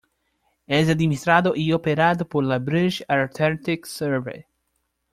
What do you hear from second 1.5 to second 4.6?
y operado por la British Antarctic Survey.